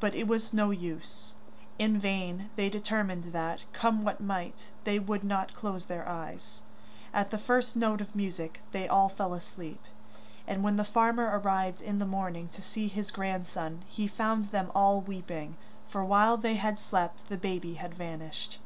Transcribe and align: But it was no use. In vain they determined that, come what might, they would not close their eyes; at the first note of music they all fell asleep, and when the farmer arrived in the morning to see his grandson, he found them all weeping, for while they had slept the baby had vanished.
But 0.00 0.16
it 0.16 0.26
was 0.26 0.52
no 0.52 0.72
use. 0.72 1.34
In 1.78 1.96
vain 2.00 2.50
they 2.56 2.68
determined 2.68 3.32
that, 3.32 3.62
come 3.72 4.02
what 4.02 4.20
might, 4.20 4.70
they 4.82 4.98
would 4.98 5.22
not 5.22 5.54
close 5.54 5.84
their 5.86 6.08
eyes; 6.08 6.60
at 7.14 7.30
the 7.30 7.38
first 7.38 7.76
note 7.76 8.00
of 8.00 8.16
music 8.16 8.62
they 8.72 8.88
all 8.88 9.08
fell 9.08 9.32
asleep, 9.32 9.80
and 10.44 10.64
when 10.64 10.74
the 10.74 10.82
farmer 10.84 11.26
arrived 11.38 11.82
in 11.82 12.00
the 12.00 12.04
morning 12.04 12.48
to 12.48 12.60
see 12.60 12.88
his 12.88 13.12
grandson, 13.12 13.84
he 13.86 14.08
found 14.08 14.50
them 14.50 14.72
all 14.74 15.02
weeping, 15.02 15.56
for 15.88 16.04
while 16.04 16.36
they 16.36 16.56
had 16.56 16.80
slept 16.80 17.28
the 17.28 17.36
baby 17.36 17.74
had 17.74 17.94
vanished. 17.94 18.58